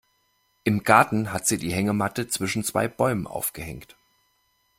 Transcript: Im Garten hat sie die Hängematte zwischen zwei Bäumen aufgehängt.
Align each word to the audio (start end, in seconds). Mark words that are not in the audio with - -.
Im 0.63 0.81
Garten 0.83 1.31
hat 1.31 1.45
sie 1.45 1.59
die 1.59 1.71
Hängematte 1.73 2.27
zwischen 2.27 2.63
zwei 2.63 2.87
Bäumen 2.87 3.27
aufgehängt. 3.27 3.95